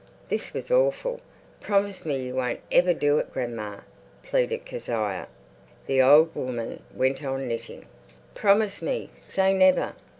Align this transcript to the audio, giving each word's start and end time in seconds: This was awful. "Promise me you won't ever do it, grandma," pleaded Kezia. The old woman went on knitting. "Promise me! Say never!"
This 0.29 0.51
was 0.51 0.71
awful. 0.71 1.21
"Promise 1.59 2.07
me 2.07 2.25
you 2.25 2.33
won't 2.33 2.61
ever 2.71 2.91
do 2.91 3.19
it, 3.19 3.31
grandma," 3.31 3.81
pleaded 4.23 4.65
Kezia. 4.65 5.27
The 5.85 6.01
old 6.01 6.33
woman 6.35 6.81
went 6.91 7.23
on 7.23 7.47
knitting. 7.47 7.85
"Promise 8.33 8.81
me! 8.81 9.11
Say 9.29 9.53
never!" 9.53 9.93